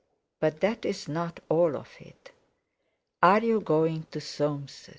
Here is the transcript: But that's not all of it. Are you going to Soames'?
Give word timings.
But 0.39 0.61
that's 0.61 1.07
not 1.07 1.41
all 1.47 1.77
of 1.77 1.87
it. 1.99 2.31
Are 3.21 3.43
you 3.43 3.59
going 3.61 4.07
to 4.09 4.19
Soames'? 4.19 4.89